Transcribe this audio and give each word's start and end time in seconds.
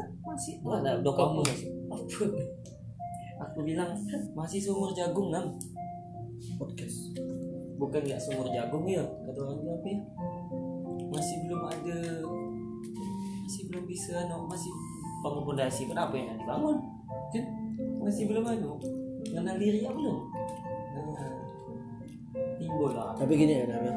masih 0.00 0.54
Mana 0.64 0.96
ada 0.96 1.00
udah 1.04 1.14
kamu 1.14 1.40
masih? 1.44 1.68
Apa? 1.92 2.24
Aku 3.48 3.58
bilang 3.66 3.90
masih 4.32 4.58
seumur 4.62 4.90
jagung 4.96 5.28
nam. 5.28 5.52
podcast. 6.58 7.14
Bukan 7.78 8.00
nggak 8.02 8.20
seumur 8.20 8.48
jagung 8.50 8.86
ya. 8.86 9.02
Kata 9.02 9.38
orang 9.42 9.58
bilang 9.62 9.78
apa 9.78 9.88
ya? 9.88 10.00
Masih 11.12 11.36
belum 11.46 11.62
ada 11.66 11.98
masih 13.44 13.62
belum 13.68 13.84
bisa 13.84 14.14
no. 14.30 14.46
Masih 14.48 14.70
bangun 15.22 15.42
pondasi 15.46 15.82
pun 15.86 15.98
apa 15.98 16.14
yang 16.16 16.26
nak 16.32 16.38
dibangun? 16.40 16.76
Kan? 17.34 17.44
Masih 18.00 18.24
belum 18.30 18.44
ada. 18.46 18.68
Mengenal 19.32 19.56
diri 19.58 19.78
ya 19.84 19.90
belum? 19.90 20.18
Nah, 20.92 21.30
timbul 22.58 22.90
lah. 22.90 23.14
Tapi 23.16 23.32
gini 23.38 23.62
ya 23.62 23.64
Dam, 23.70 23.82
ya. 23.86 23.94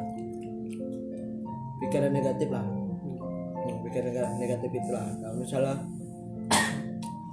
pikiran 1.85 2.11
negatif 2.13 2.49
lah 2.49 2.74
hmm, 4.01 4.07
nega- 4.11 4.35
negatif 4.39 4.71
itu 4.75 4.89
lah 4.91 5.07
kalau 5.23 5.35
misalnya 5.39 5.75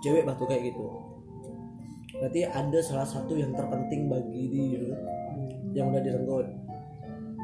cewek 0.02 0.22
batu 0.26 0.44
kayak 0.46 0.70
gitu 0.70 0.86
berarti 2.22 2.46
ada 2.46 2.78
salah 2.78 3.08
satu 3.08 3.34
yang 3.34 3.50
terpenting 3.50 4.06
bagi 4.06 4.46
dia 4.46 4.94
yang 5.72 5.88
udah 5.92 6.02
direnggut. 6.04 6.46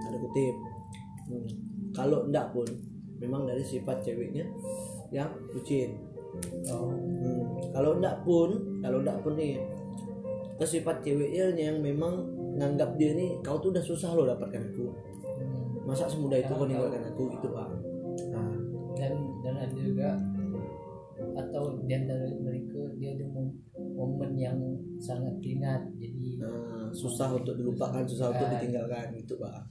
Ada 0.09 0.17
kutip. 0.21 0.57
Hmm. 1.29 1.45
kalau 1.93 2.25
enggak 2.25 2.49
pun 2.57 2.65
memang 3.21 3.45
dari 3.45 3.61
sifat 3.61 4.01
ceweknya 4.01 4.49
yang 5.13 5.29
bucin. 5.53 5.93
Hmm. 6.39 7.43
kalau 7.75 8.01
enggak 8.01 8.17
pun 8.25 8.81
kalau 8.81 9.05
enggak 9.05 9.19
pun 9.21 9.37
nih 9.37 9.61
ke 10.57 10.65
sifat 10.65 11.05
ceweknya 11.05 11.53
yang 11.53 11.85
memang 11.85 12.25
nganggap 12.57 12.97
dia 12.97 13.13
nih 13.13 13.37
kau 13.45 13.61
tuh 13.61 13.77
udah 13.77 13.85
susah 13.85 14.17
loh 14.17 14.25
dapatkan 14.25 14.73
aku. 14.73 14.89
Masa 15.85 16.09
semudah 16.09 16.41
itu 16.41 16.53
kau 16.53 16.65
ninggalkan 16.65 17.05
aku? 17.05 17.29
Gitu 17.29 17.49
pak. 17.53 17.69
Nah 18.33 18.48
dan 19.49 19.57
ada 19.65 19.79
juga. 19.81 20.11
Atau 21.35 21.83
di 21.83 21.91
antara 21.97 22.29
mereka 22.37 22.79
dia 23.01 23.17
ada 23.17 23.27
mom- 23.33 23.57
momen 23.75 24.39
yang 24.39 24.59
sangat 25.03 25.35
ingat 25.43 25.83
jadi 25.99 26.39
nah, 26.39 26.87
susah 26.95 27.35
untuk 27.35 27.59
dilupakan 27.59 28.05
susah 28.07 28.31
untuk 28.31 28.47
Kan. 28.47 28.55
ditinggalkan. 28.61 29.07
Gitu 29.17 29.35
pak. 29.41 29.65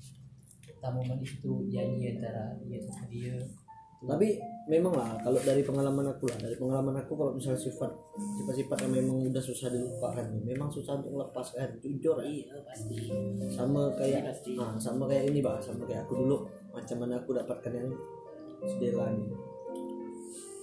tak 0.78 0.94
momen 0.94 1.18
itu 1.22 1.66
janji 1.70 2.18
antara 2.18 2.54
dia 2.66 2.78
sama 2.86 3.06
dia. 3.10 3.34
Tapi 3.98 4.38
memang 4.70 4.94
lah 4.94 5.18
kalau 5.26 5.42
dari 5.42 5.66
pengalaman 5.66 6.06
aku 6.06 6.30
lah 6.30 6.38
dari 6.38 6.54
pengalaman 6.54 7.02
aku 7.02 7.18
kalau 7.18 7.34
misalnya 7.34 7.58
sifat 7.58 7.90
sifat-sifat 8.38 8.78
yang 8.86 8.94
memang 9.02 9.26
udah 9.26 9.42
susah 9.42 9.74
dilupakan 9.74 10.22
memang 10.46 10.70
susah 10.70 11.02
untuk 11.02 11.18
melepaskan. 11.18 11.82
Jujur 11.82 12.22
ya. 12.22 12.30
iya 12.30 12.56
pasti. 12.62 13.10
Sama 13.50 13.90
kayak 13.98 14.22
Pasti. 14.30 14.54
nah, 14.54 14.78
sama 14.78 15.10
kayak 15.10 15.34
ini 15.34 15.42
bah 15.42 15.58
sama 15.58 15.82
kayak 15.90 16.06
aku 16.06 16.14
dulu 16.22 16.46
macam 16.70 16.98
mana 17.02 17.18
aku 17.18 17.34
dapatkan 17.34 17.72
yang 17.74 17.90
Stella 18.70 19.10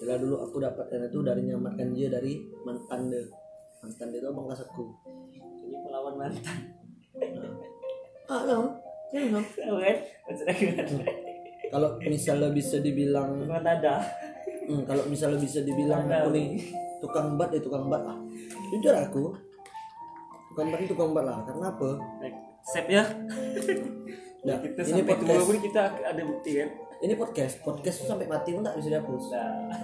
Stella 0.05 0.21
dulu 0.21 0.37
aku 0.37 0.61
dapatkan 0.61 1.09
itu 1.09 1.25
dari 1.25 1.49
nyamatkan 1.49 1.97
dia 1.97 2.13
dari 2.13 2.37
mantan 2.61 3.09
dia. 3.09 3.25
Mantan 3.81 4.13
dia 4.13 4.21
itu 4.21 4.29
abang 4.29 4.45
kelas 4.53 4.69
aku 4.69 4.85
ini 5.65 5.81
pelawan 5.81 6.21
mantan. 6.21 6.59
Ah 8.29 8.45
dong 8.45 8.69
kan? 9.09 9.97
Kalau 11.73 11.97
misalnya 12.05 12.53
bisa 12.53 12.85
dibilang 12.85 13.49
ada 13.49 14.05
hmm, 14.69 14.85
kalau 14.85 15.09
misalnya 15.09 15.41
bisa 15.41 15.65
dibilang 15.65 16.05
aku 16.05 16.37
nih 16.37 16.61
tukang 17.01 17.41
bat 17.41 17.49
ya 17.57 17.65
tukang 17.65 17.89
bat 17.89 18.05
lah. 18.05 18.21
Jujur 18.77 18.93
aku 18.93 19.33
tukang 20.53 20.69
bat 20.69 20.85
itu 20.85 20.93
tukang 20.93 21.17
bat 21.17 21.25
lah. 21.25 21.41
Karena 21.49 21.73
apa? 21.73 21.91
Sep 22.61 22.93
ya. 22.93 23.09
Nah, 24.45 24.61
kita 24.61 24.85
ini 24.85 25.01
sampai 25.01 25.17
tua 25.17 25.25
podcast 25.25 25.49
pun 25.49 25.59
kita 25.65 25.83
ada 26.05 26.23
bukti 26.29 26.61
kan 26.61 26.69
ini 27.03 27.15
podcast. 27.19 27.59
Podcast 27.65 28.05
tuh 28.05 28.09
sampai 28.11 28.29
mati 28.29 28.55
pun 28.55 28.63
tak 28.63 28.79
bisa 28.79 28.95
dihapus. 28.95 29.25
Nah, 29.33 29.81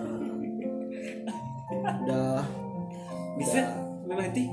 udah 2.06 2.44
bisa? 3.38 3.60
Memang 4.06 4.30
nanti 4.30 4.44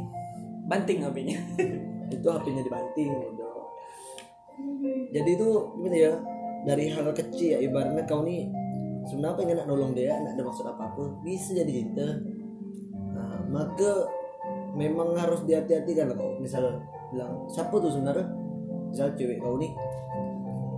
banting 0.66 1.03
HP-nya. 1.05 1.38
Itu 2.13 2.28
HP-nya 2.31 2.61
dibanting 2.63 3.11
udah 3.11 3.47
jadi 5.13 5.29
itu 5.38 5.50
gimana 5.78 5.97
ya? 5.97 6.13
Dari 6.68 6.85
hal 6.91 7.07
kecil 7.16 7.56
ya 7.56 7.59
ibaratnya 7.63 8.03
kau 8.09 8.25
nih 8.25 8.50
sebenarnya 9.07 9.38
pengen 9.39 9.56
nak 9.63 9.68
nolong 9.72 9.95
dia 9.95 10.19
nak 10.19 10.35
ada 10.35 10.44
maksud 10.44 10.66
apa 10.68 10.84
apa 10.91 11.03
bisa 11.24 11.56
jadi 11.56 11.72
cinta. 11.72 12.07
Nah, 13.16 13.39
maka 13.47 14.09
memang 14.75 15.16
harus 15.16 15.45
dihati-hati 15.47 15.91
kan 15.95 16.12
kau. 16.18 16.35
Misal 16.41 16.81
bilang 17.13 17.47
siapa 17.47 17.72
tuh 17.72 17.94
sebenarnya? 17.94 18.28
Misal 18.91 19.16
cewek 19.16 19.39
kau 19.39 19.56
nih 19.56 19.72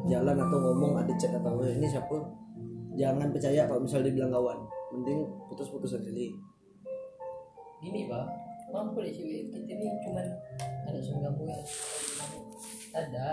jalan 0.07 0.37
atau 0.37 0.57
ngomong 0.61 1.01
ada 1.01 1.13
chat 1.19 1.33
atau 1.33 1.59
apa, 1.59 1.67
ini 1.75 1.87
siapa? 1.89 2.17
Jangan 2.95 3.31
percaya 3.31 3.67
kalau 3.67 3.83
misal 3.83 4.03
dia 4.03 4.15
bilang 4.15 4.31
kawan. 4.31 4.59
Mending 4.89 5.21
putus-putus 5.45 5.97
aja 5.97 6.09
sih 6.09 6.33
gini 7.79 8.09
pak. 8.11 8.25
Mampu 8.69 9.01
deh 9.01 9.09
cewek 9.09 9.49
kita 9.49 9.73
ni 9.77 9.87
cuman 10.05 10.25
ada 10.85 10.99
suami 11.01 11.25
kamu 11.25 11.41
ya 11.49 11.57
ada 12.93 13.27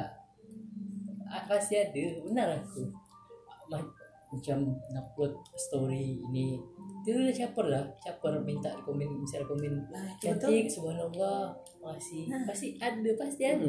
pasti 1.48 1.74
ada. 1.76 2.04
Benar 2.24 2.60
aku. 2.62 2.88
Ma- 3.72 3.94
macam 4.26 4.58
upload 4.92 5.32
story 5.54 6.18
ini 6.30 6.58
itu 7.02 7.14
udah 7.16 7.30
caper 7.32 7.66
lah? 7.68 7.84
Caper 7.96 8.32
minta 8.40 8.70
komen 8.82 9.06
misal 9.16 9.42
komen 9.42 9.78
nah 9.88 10.10
cantik 10.16 10.66
subhanallah 10.66 11.54
masih 11.78 12.26
pasti 12.42 12.74
ada 12.76 13.10
pasti 13.14 13.42
ada. 13.46 13.62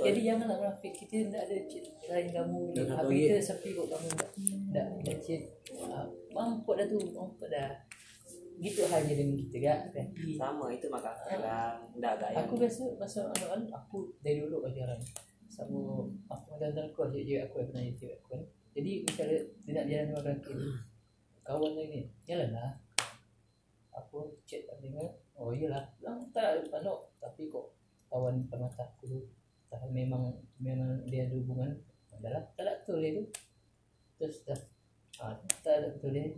jadi 0.00 0.20
janganlah 0.24 0.56
munafik 0.56 0.92
kita 0.94 1.28
tidak 1.28 1.42
ada 1.44 1.56
cheat 1.68 1.84
lain 2.06 2.32
kamu 2.32 2.58
habis 2.88 2.96
lagi- 2.96 3.28
kita 3.28 3.40
sepi 3.44 3.68
kok 3.72 3.86
kamu 3.86 4.08
tak 4.16 4.30
tak 4.72 4.86
tak 5.04 5.16
cheat 5.20 5.42
Ah, 5.82 6.04
mampu 6.30 6.72
dah 6.72 6.84
tu 6.84 6.96
mampu 7.10 7.44
dah. 7.46 7.72
Gitu 8.56 8.84
halnya 8.84 9.12
dengan 9.12 9.34
kita 9.34 9.56
gak 9.58 9.80
tapi 9.90 10.32
sama 10.32 10.70
itu 10.70 10.86
maka 10.86 11.10
aku 11.10 11.34
enggak 11.92 12.12
ada 12.14 12.26
aku 12.38 12.54
biasa 12.56 12.84
masa 12.94 13.20
anak-anak 13.26 13.68
aku 13.70 14.06
dari 14.20 14.38
dulu 14.38 14.62
pacaran 14.62 15.00
sama 15.46 16.06
aku 16.26 16.56
dan 16.56 16.72
aku 16.72 17.04
aja 17.04 17.18
je 17.18 17.36
aku 17.38 17.58
yang 17.58 17.68
pernah 17.68 17.82
jadi 17.90 18.06
aku 18.14 18.26
kan 18.30 18.42
jadi 18.72 18.90
misalnya 19.02 19.38
dia 19.58 19.72
nak 19.72 19.84
jalan 19.84 20.08
lelaki 20.14 20.52
ni 20.54 20.68
kawan 21.42 21.72
lagi. 21.74 22.02
Ni 22.02 22.02
jalan 22.24 22.50
lah 22.54 22.70
aku 23.92 24.32
chat 24.48 24.64
tak 24.64 24.80
dengar? 24.80 25.08
Oh 25.36 25.52
iyalah 25.52 25.84
bilang 26.00 26.24
tak 26.32 26.64
anak 26.72 26.98
tapi 27.20 27.48
kok 27.52 27.72
kawan 28.08 28.44
permata 28.48 28.84
aku 28.84 29.04
tu 29.08 29.20
tak 29.68 29.80
memang 29.88 30.32
memang 30.60 31.00
dia 31.08 31.28
ada 31.28 31.34
hubungan. 31.36 31.70
Adalah 32.12 32.44
tak 32.56 32.64
ada 32.68 32.72
betul 32.80 33.00
dia 33.00 33.10
tu. 33.16 33.24
Terus 34.20 34.36
dah 34.44 34.60
ah, 35.20 35.34
tak 35.64 35.74
ada 35.80 35.86
betul 35.92 36.12
dia. 36.12 36.28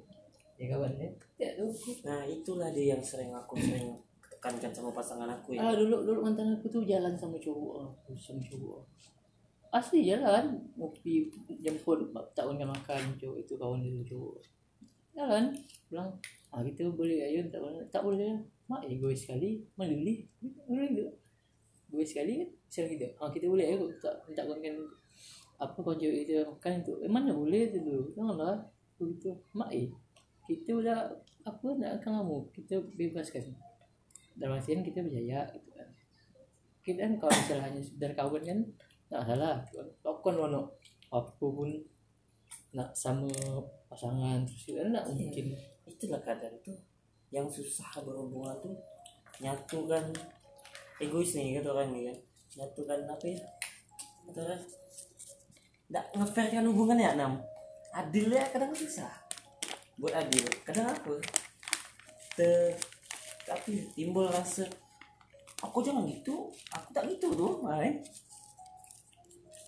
Dia 0.55 0.67
kawan 0.75 0.93
dia. 0.99 1.11
Tak 1.39 1.53
tu 1.59 1.67
nah 2.07 2.23
itulah 2.27 2.69
dia 2.71 2.95
yang 2.95 3.03
sering 3.03 3.35
aku 3.35 3.59
sering 3.59 3.99
tekankan 4.31 4.71
sama 4.71 4.91
pasangan 4.95 5.31
aku 5.31 5.59
ya. 5.59 5.67
Ah 5.67 5.75
dulu 5.75 6.07
dulu 6.07 6.21
mantan 6.23 6.55
aku 6.55 6.71
tuh 6.71 6.83
jalan 6.87 7.17
sama 7.19 7.39
cowok, 7.39 7.75
ah. 7.81 7.91
sama 8.19 8.43
cowok. 8.45 8.83
Asli 9.75 10.07
jalan, 10.07 10.55
ngopi 10.79 11.27
jemput 11.59 12.07
tak 12.31 12.47
makan 12.47 13.03
cowok 13.19 13.37
itu 13.43 13.59
kawan 13.59 13.83
dia 13.83 13.91
tu 13.99 14.15
cowok. 14.15 14.39
Jalan, 15.15 15.55
bilang 15.89 16.11
ah 16.51 16.63
kita 16.63 16.91
boleh 16.91 17.23
ayo 17.23 17.47
tak 17.51 17.63
boleh 17.63 17.87
tak 17.91 18.03
boleh. 18.03 18.35
Mak 18.65 18.83
egois 18.89 19.21
sekali, 19.21 19.61
mana 19.79 19.93
boleh? 19.93 20.19
Boleh 20.67 20.89
ke? 20.91 21.07
Egois 21.93 22.09
sekali 22.11 22.33
kan? 22.43 22.49
Misal 22.51 22.87
kita, 22.91 23.07
ah 23.23 23.31
kita 23.31 23.47
boleh 23.47 23.67
ayo 23.71 23.87
tak 24.03 24.15
tak 24.35 24.45
kawan 24.51 24.77
apa 25.55 25.91
cewek 25.95 26.27
kita 26.27 26.43
makan 26.51 26.83
itu. 26.83 26.93
Eh 27.07 27.11
mana 27.11 27.31
boleh 27.31 27.71
tu 27.71 27.79
dulu. 27.79 28.11
Janganlah 28.19 28.59
begitu. 28.99 29.31
Mak 29.55 29.71
eh 29.71 29.89
kita 30.45 30.71
udah 30.77 30.99
apa 31.45 31.67
nak 31.77 32.01
akan 32.01 32.13
kamu 32.21 32.39
kita 32.57 32.75
bebaskan 32.97 33.53
dalam 34.37 34.57
artian 34.57 34.81
kita 34.81 35.05
berjaya 35.05 35.45
gitu 35.53 35.71
kan 35.77 35.89
kita 36.85 36.99
kan 37.05 37.13
kalau 37.21 37.33
misalnya 37.33 37.65
hanya 37.69 37.81
sekedar 37.81 38.13
kawan 38.17 38.43
kan 38.45 38.59
tak 39.09 39.23
salah 39.29 39.57
kan 39.73 39.87
kan 40.05 40.35
mana 40.41 40.61
apa 41.13 41.45
pun 41.45 41.71
nak 42.75 42.91
sama 42.93 43.31
pasangan 43.87 44.43
terus 44.43 44.75
kan 44.75 44.91
tak 44.91 45.07
mungkin. 45.15 45.47
Itulah 45.87 46.21
kadang 46.27 46.55
tuh 46.61 46.77
yang 47.31 47.47
susah 47.47 48.03
berhubungan 48.03 48.55
tuh 48.59 48.75
nyatukan 49.39 50.11
egois 50.99 51.35
nih 51.39 51.63
kata 51.63 51.71
orang 51.71 51.95
nih 51.95 52.03
kan. 52.11 52.19
Nyatukan 52.59 52.99
apa 53.07 53.27
ya? 53.31 53.41
Kata 54.27 54.41
orang 54.43 54.63
nggak 55.85 56.07
ngefairkan 56.19 56.65
hubungan 56.67 56.99
ya 56.99 57.15
nam 57.15 57.39
adil 57.95 58.35
ya 58.35 58.45
kadang 58.51 58.75
susah. 58.75 59.11
Buat 59.95 60.27
adil 60.27 60.43
kadang 60.67 60.91
apa? 60.91 61.15
Te 62.35 62.75
tapi 63.45 63.87
timbul 63.93 64.27
rasa 64.27 64.65
aku 65.61 65.85
jangan 65.85 66.09
gitu 66.09 66.49
aku 66.73 66.89
tak 66.97 67.05
gitu 67.13 67.29
main 67.61 68.01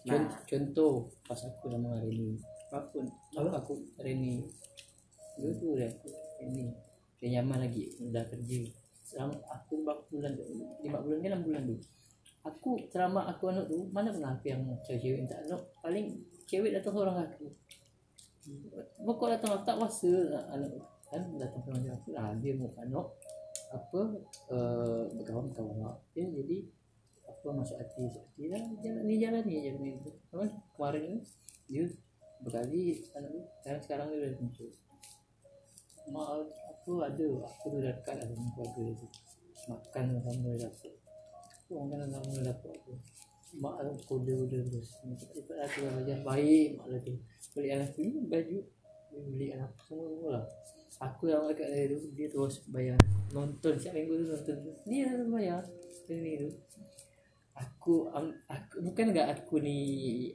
Con- 0.07 0.29
nah. 0.29 0.41
contoh 0.49 1.11
pas 1.29 1.41
aku 1.45 1.67
sama 1.69 1.99
hari 1.99 2.15
ini 2.15 2.41
aku 2.81 2.99
aku, 3.37 3.49
aku? 3.53 3.75
Ini 4.05 4.45
dulu 5.37 5.53
tuh 5.61 5.69
udah 5.77 5.89
aku 5.89 6.09
ini 6.45 6.73
kayak 7.21 7.31
nyaman 7.41 7.59
lagi. 7.69 7.83
Udah 8.01 8.25
kerja. 8.29 8.59
Selama 9.07 9.37
aku 9.49 9.87
berapa 9.87 10.03
bulan 10.11 10.33
tu? 10.35 10.45
Lima 10.83 10.99
bulan 11.01 11.19
ke 11.23 11.29
enam 11.31 11.43
bulan 11.47 11.63
tu? 11.65 11.77
Aku 12.47 12.71
selama 12.91 13.27
aku 13.27 13.51
anak 13.51 13.67
tu 13.67 13.91
mana 13.91 14.15
pernah 14.15 14.35
aku 14.35 14.47
yang 14.51 14.63
cewek-cewek 14.87 15.27
tak 15.27 15.41
anak? 15.47 15.63
Paling 15.83 16.07
cewek 16.47 16.71
datang 16.75 16.95
seorang 16.95 17.17
aku. 17.23 17.47
Pokok 19.03 19.29
datang 19.35 19.51
aku 19.59 19.65
tak 19.67 19.77
kuasa 19.79 20.13
nak 20.31 20.45
anak 20.55 20.71
tu. 20.75 20.83
kan 21.07 21.23
datang 21.39 21.63
seorang 21.63 21.83
ah 22.19 22.31
dia 22.39 22.53
mau 22.59 22.71
anak. 22.79 23.07
Apa 23.67 24.01
uh, 24.55 25.03
berkawan 25.19 25.51
kawan 25.51 25.99
dia 26.15 26.23
jadi 26.23 26.59
apa 27.27 27.47
masuk 27.51 27.79
hati 27.83 27.99
masuk 28.07 28.23
hati. 28.23 28.43
Lah 28.51 28.63
jalan 28.79 29.03
ni 29.07 29.15
jalan 29.19 29.43
ni 29.43 29.55
jalan 29.67 29.81
ni. 29.83 29.91
Apa 30.31 30.45
kemarin 30.75 31.03
ni 31.03 31.17
tu 37.77 37.85
dah 37.85 37.93
dekat 37.93 38.15
lah 38.17 38.27
dengan 38.33 38.49
keluarga 38.57 38.85
tu. 38.97 39.07
Makan 39.69 40.05
sama 40.25 40.49
dia 40.57 40.65
dapat 40.65 40.93
aku 40.97 41.73
makan 41.77 41.99
sama 42.09 42.29
dia 42.33 42.43
dapat 42.49 42.73
aku 42.73 42.93
mak 43.57 43.77
tu 43.81 43.93
koda-koda 44.05 44.59
terus 44.69 44.89
cepat 45.33 45.59
aku 45.65 45.77
dah 45.85 45.91
belajar 45.97 46.19
baik 46.25 46.69
mak 46.77 46.87
dia 46.93 46.99
tu 47.05 47.15
beli 47.53 47.69
anak 47.73 47.89
aku 47.93 48.01
ni 48.01 48.21
baju. 48.25 48.59
Beli 49.17 49.47
anak 49.57 49.73
semua 49.85 50.07
semua 50.13 50.31
lah. 50.41 50.45
Aku 50.97 51.29
yang 51.29 51.45
dekat 51.49 51.69
dia 51.73 51.85
tu 51.93 51.99
dia 52.17 52.27
terus 52.33 52.57
bayar. 52.73 52.97
Nonton 53.33 53.73
siap 53.77 53.93
minggu 53.93 54.13
tu 54.17 54.25
nonton 54.33 54.57
tu. 54.65 54.73
Dia 54.89 55.13
yang 55.13 55.29
bayar. 55.29 55.63
Ni 56.09 56.33
tu. 56.41 56.49
Aku 57.57 58.13
um, 58.13 58.29
aku 58.53 58.85
bukan 58.85 59.17
enggak 59.17 59.29
aku 59.33 59.57
ni 59.65 59.79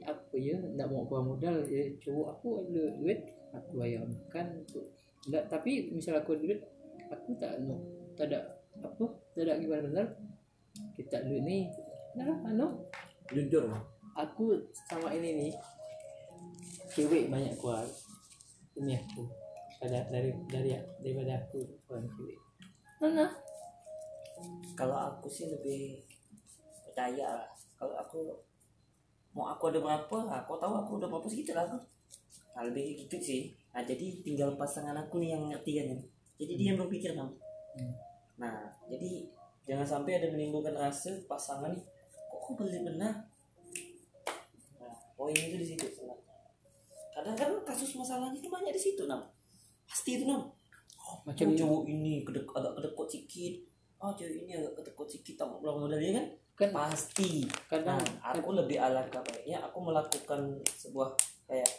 apa 0.02 0.34
ya 0.34 0.58
nak 0.74 0.90
bawa 0.90 1.06
keluar 1.06 1.24
modal. 1.30 1.56
Ya, 1.70 1.90
cowok 2.02 2.26
aku 2.38 2.48
ada 2.66 2.82
duit 2.98 3.18
aku 3.54 3.70
bayar 3.78 4.02
makan 4.02 4.46
untuk. 4.66 4.86
Tapi 5.30 5.94
misal 5.94 6.18
aku 6.18 6.34
ada 6.34 6.42
duit 6.42 6.60
aku 7.12 7.36
tak 7.36 7.60
nak 7.68 7.80
tak 8.16 8.32
ada 8.32 8.40
apa 8.80 9.04
tak 9.36 9.44
ada 9.44 9.60
gimana 9.60 9.84
benar. 9.88 10.06
Kita 10.96 11.24
duit 11.28 11.44
ni. 11.44 11.68
Lah 12.16 12.28
anu 12.48 12.88
jujur. 13.28 13.68
Aku 14.16 14.56
sama 14.88 15.12
ini 15.12 15.30
ni. 15.36 15.48
Cewek 16.92 17.28
banyak 17.32 17.56
keluar. 17.56 17.84
Ini 18.76 18.96
aku. 19.00 19.28
Pada 19.80 20.08
dari 20.08 20.32
dari 20.48 20.72
daripada 21.00 21.40
aku 21.40 21.60
orang 21.88 22.08
cewek. 22.16 22.38
Mana? 23.00 23.26
Kalau 24.76 24.96
aku 24.96 25.28
sih 25.28 25.48
lebih 25.48 26.00
percaya 26.88 27.44
lah. 27.44 27.48
Kalau 27.76 27.96
aku 28.00 28.18
mau 29.32 29.48
aku 29.48 29.72
ada 29.72 29.80
berapa 29.80 30.16
aku 30.28 30.60
tahu 30.60 30.74
aku 30.76 30.90
udah 31.00 31.08
berapa 31.08 31.26
segitu 31.28 31.56
lah. 31.56 31.64
Aku 31.68 31.80
nah, 32.52 32.62
lebih 32.68 33.00
gitu 33.04 33.16
sih. 33.16 33.56
Nah 33.72 33.80
jadi 33.80 34.20
tinggal 34.20 34.52
pasangan 34.60 34.92
aku 34.96 35.16
nih 35.20 35.32
yang 35.32 35.48
ngerti 35.48 35.80
kan 35.80 35.88
jadi 36.42 36.52
dia 36.58 36.66
yang 36.74 36.78
berpikir 36.82 37.14
bang. 37.14 37.30
Hmm. 37.72 37.94
nah 38.36 38.68
jadi 38.90 39.24
jangan 39.64 39.86
sampai 39.86 40.20
ada 40.20 40.28
menimbulkan 40.34 40.74
rasa 40.76 41.14
pasangan 41.24 41.72
nih 41.72 41.84
kok 42.28 42.38
aku 42.42 42.58
beli 42.58 42.84
benar 42.84 43.24
nah 44.76 44.96
poin 45.22 45.38
itu 45.38 45.54
di 45.54 45.66
situ 45.70 45.86
sebenarnya. 45.86 46.26
Kadang 47.12 47.36
kan 47.38 47.50
kasus 47.62 47.94
masalahnya 47.94 48.40
itu 48.42 48.50
banyak 48.50 48.74
di 48.74 48.82
situ 48.82 49.06
nam. 49.06 49.22
Pasti 49.86 50.18
itu 50.18 50.26
nam. 50.26 50.50
Macam 51.22 51.46
oh, 51.46 51.54
cowok 51.54 51.82
ini 51.86 52.26
kedek 52.26 52.50
agak 52.50 52.72
kedekut 52.80 53.06
sikit. 53.06 53.54
Oh 54.02 54.10
cewek 54.18 54.42
ini 54.42 54.58
agak 54.58 54.82
kedekut 54.82 55.06
sikit 55.06 55.38
tak 55.38 55.46
mau 55.46 55.62
modal 55.62 56.00
dia 56.00 56.18
kan? 56.18 56.26
Kan 56.58 56.70
pasti. 56.74 57.46
kadang 57.70 58.02
nah, 58.02 58.34
aku 58.34 58.50
lebih 58.56 58.82
alangkah 58.82 59.22
baiknya 59.22 59.62
aku 59.62 59.78
melakukan 59.78 60.58
sebuah 60.66 61.14
kayak 61.46 61.70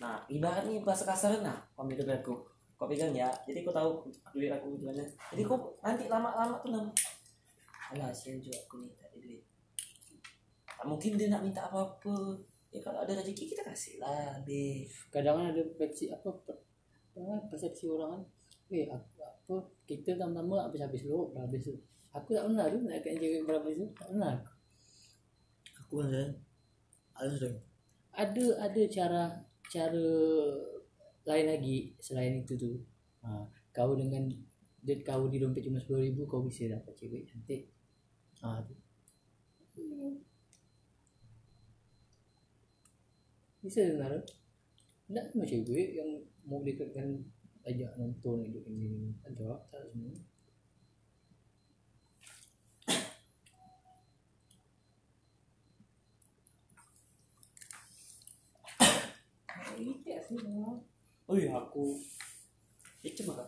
nah 0.00 0.16
ibaratnya 0.32 0.80
bahasa 0.80 1.04
kasar 1.04 1.44
nah 1.44 1.60
hidup 1.84 2.08
aku 2.08 2.34
kau 2.80 2.88
pegang 2.88 3.12
ya. 3.12 3.28
Jadi 3.44 3.60
kau 3.60 3.76
tahu 3.76 4.08
duit 4.32 4.48
aku 4.48 4.80
gimana 4.80 5.04
jadi 5.28 5.44
kau 5.44 5.76
nanti 5.84 6.08
lama-lama 6.08 6.56
tuh 6.64 6.72
nam 6.72 6.88
alah 7.92 8.08
sih 8.08 8.40
juga 8.40 8.56
aku 8.64 8.80
minta 8.80 9.04
dia 9.12 9.20
duit. 9.20 9.42
Tak 10.64 10.86
mungkin 10.88 11.20
dia 11.20 11.28
nak 11.28 11.44
minta 11.44 11.68
apa-apa. 11.68 12.40
Ya 12.72 12.80
kalau 12.80 13.04
ada 13.04 13.12
rezeki 13.12 13.52
kita 13.52 13.66
kasih 13.66 14.00
lah 14.00 14.40
be 14.46 14.88
kadang 15.12 15.42
kan 15.42 15.52
ada 15.52 15.60
persepsi 15.76 16.08
apa 16.08 16.32
per- 16.40 16.64
apa, 17.18 17.50
persepsi 17.52 17.84
orang 17.90 18.16
kan. 18.16 18.22
Eh 18.72 18.88
apa, 18.88 19.28
apa 19.28 19.54
kita 19.84 20.16
tambah-tambah 20.16 20.70
habis 20.70 20.80
habis 20.80 21.02
dulu 21.04 21.34
dah 21.36 21.44
habis 21.44 21.66
tu 21.66 21.74
aku 22.14 22.32
tak 22.32 22.46
pernah 22.46 22.66
tu 22.70 22.78
nak 22.86 23.02
kat 23.02 23.18
cewek 23.18 23.42
berapa 23.44 23.68
tu 23.74 23.86
tak 23.92 24.06
pernah. 24.08 24.34
Aku 25.84 25.92
kan 26.00 26.08
saya 26.08 26.30
ada 27.20 27.48
ada 28.16 28.44
ada 28.64 28.82
cara 28.88 29.22
cara 29.68 30.10
lain 31.28 31.46
lagi 31.48 31.92
selain 32.00 32.44
itu 32.44 32.56
tu 32.56 32.70
ha, 33.24 33.44
kau 33.74 33.92
dengan 33.96 34.28
duit 34.80 35.04
kau 35.04 35.28
di 35.28 35.36
dompet 35.36 35.68
cuma 35.68 35.76
sepuluh 35.76 36.08
ribu 36.08 36.24
kau 36.24 36.40
bisa 36.40 36.64
dapat 36.68 36.96
cewek 36.96 37.28
cantik. 37.28 37.68
Ha, 38.40 38.64
tu. 38.64 38.74
bisa 43.60 43.84
sebenarnya 43.84 44.24
tak 45.12 45.26
semua 45.28 45.44
cewek 45.44 45.88
yang 45.92 46.10
mau 46.48 46.64
dekatkan 46.64 47.20
ajak 47.68 47.92
nonton 48.00 48.40
hidup 48.40 48.64
ini 48.72 49.12
ada 49.20 49.60
tak 49.68 49.84
semua 60.24 60.80
oh 61.30 61.38
iya 61.38 61.54
aku 61.54 61.94
itu 63.06 63.22
mah 63.22 63.46